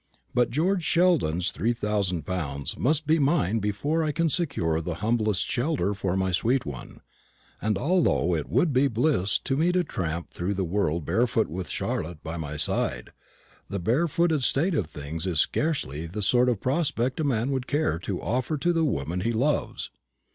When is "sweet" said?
6.31-6.65